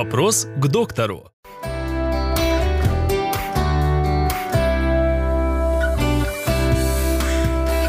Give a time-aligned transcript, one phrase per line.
[0.00, 1.30] Вопрос к доктору.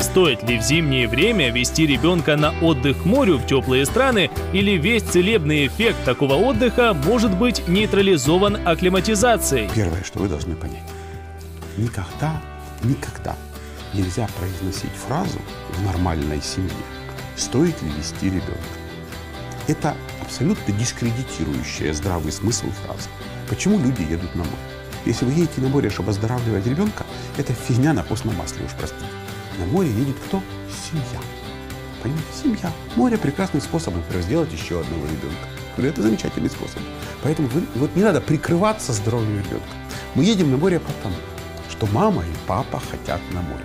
[0.00, 4.78] Стоит ли в зимнее время вести ребенка на отдых к морю в теплые страны или
[4.78, 9.68] весь целебный эффект такого отдыха может быть нейтрализован акклиматизацией?
[9.74, 10.88] Первое, что вы должны понять.
[11.76, 12.40] Никогда,
[12.84, 13.36] никогда
[13.92, 15.38] нельзя произносить фразу
[15.76, 16.72] в нормальной семье
[17.36, 18.87] «стоит ли вести ребенка?».
[19.68, 23.10] Это абсолютно дискредитирующая здравый смысл фраза.
[23.50, 24.56] Почему люди едут на море?
[25.04, 27.04] Если вы едете на море, чтобы оздоравливать ребенка,
[27.36, 29.04] это фигня на постном масле, уж простите.
[29.58, 30.42] На море едет кто?
[30.90, 31.20] Семья.
[32.02, 32.72] Понимаете, семья.
[32.96, 35.46] Море– прекрасный способ, например, сделать еще одного ребенка.
[35.76, 36.80] Это замечательный способ.
[37.22, 39.68] Поэтому вы, вот не надо прикрываться здоровьем ребенка.
[40.14, 41.16] Мы едем на море потому,
[41.70, 43.64] что мама и папа хотят на море.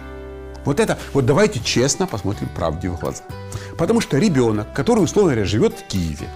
[0.66, 3.24] Вот это, вот давайте честно посмотрим правде в глаза.
[3.78, 6.28] Потому что ребенок, который, условно говоря, живет в Киеве,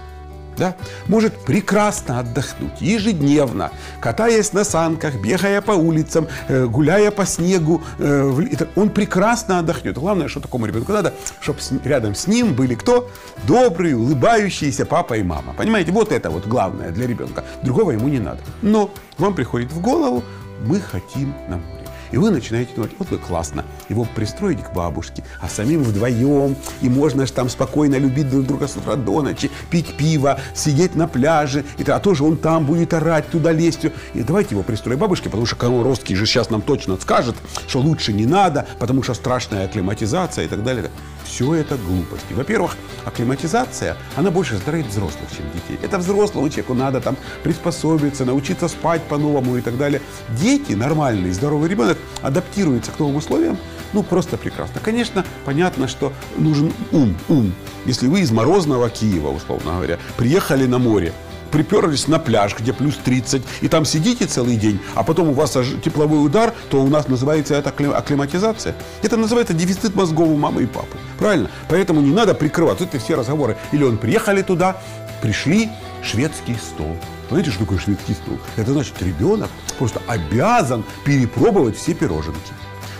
[0.58, 0.74] да,
[1.06, 7.82] может прекрасно отдохнуть ежедневно, катаясь на санках, бегая по улицам, э, гуляя по снегу.
[7.98, 9.96] Э, он прекрасно отдохнет.
[9.96, 13.08] Главное, что такому ребенку надо, чтобы рядом с ним были кто?
[13.46, 15.54] Добрые, улыбающиеся папа и мама.
[15.56, 17.44] Понимаете, вот это вот главное для ребенка.
[17.62, 18.40] Другого ему не надо.
[18.62, 20.24] Но вам приходит в голову,
[20.64, 21.77] мы хотим на море.
[22.12, 26.88] И вы начинаете думать, вот вы классно, его пристроить к бабушке, а самим вдвоем, и
[26.88, 31.08] можно же там спокойно любить друг друга с утра до ночи, пить пиво, сидеть на
[31.08, 33.86] пляже, и, а тоже он там будет орать, туда лезть.
[34.14, 38.12] И давайте его пристроим бабушке, потому что Коровский же сейчас нам точно скажет, что лучше
[38.12, 40.90] не надо, потому что страшная акклиматизация и так далее.
[41.28, 42.32] Все это глупости.
[42.32, 45.78] Во-первых, акклиматизация, она больше здоровит взрослых, чем детей.
[45.82, 50.00] Это взрослому человеку надо там приспособиться, научиться спать по-новому и так далее.
[50.40, 53.58] Дети, нормальный, здоровый ребенок, адаптируется к новым условиям,
[53.92, 54.80] ну, просто прекрасно.
[54.82, 57.52] Конечно, понятно, что нужен ум, ум.
[57.84, 61.12] Если вы из морозного Киева, условно говоря, приехали на море,
[61.50, 65.56] приперлись на пляж, где плюс 30, и там сидите целый день, а потом у вас
[65.84, 68.74] тепловой удар, то у нас называется это акклиматизация.
[69.02, 70.96] Это называется дефицит мозгов у мамы и папы.
[71.18, 71.50] Правильно?
[71.68, 72.80] Поэтому не надо прикрывать.
[72.80, 73.56] Это все разговоры.
[73.72, 74.76] Или он приехали туда,
[75.22, 75.70] пришли,
[76.02, 76.96] шведский стол.
[77.30, 78.38] Знаете, что такое шведский стол?
[78.56, 82.52] Это значит, ребенок просто обязан перепробовать все пироженки.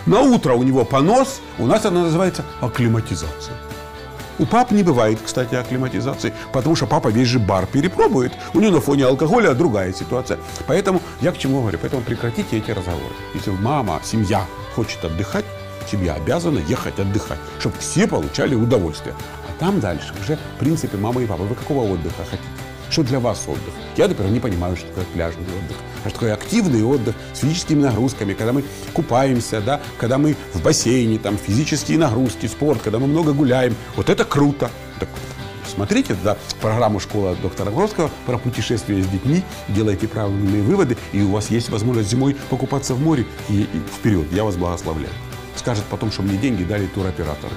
[0.05, 3.55] На утро у него понос, у нас она называется акклиматизация.
[4.39, 8.31] У пап не бывает, кстати, акклиматизации, потому что папа весь же бар перепробует.
[8.53, 10.39] У него на фоне алкоголя другая ситуация.
[10.65, 11.77] Поэтому я к чему говорю?
[11.81, 13.13] Поэтому прекратите эти разговоры.
[13.33, 14.45] Если мама, семья
[14.75, 15.43] хочет отдыхать,
[15.91, 19.13] семья обязана ехать отдыхать, чтобы все получали удовольствие.
[19.49, 21.43] А там дальше уже в принципе мама и папа.
[21.43, 22.58] Вы какого отдыха хотите?
[22.89, 23.73] Что для вас отдых?
[23.97, 25.77] Я, например, не понимаю, что такое пляжный отдых.
[26.03, 28.63] А что такое активный отдых с физическими нагрузками, когда мы
[28.93, 33.75] купаемся, да, когда мы в бассейне, там, физические нагрузки, спорт, когда мы много гуляем.
[33.95, 34.71] Вот это круто.
[34.99, 35.07] Так,
[35.67, 41.31] смотрите да, программу «Школа доктора Гродского» про путешествия с детьми, делайте правильные выводы, и у
[41.31, 44.25] вас есть возможность зимой покупаться в море и, и вперед.
[44.31, 45.13] Я вас благословляю.
[45.55, 47.49] Скажет потом, что мне деньги дали туроператор.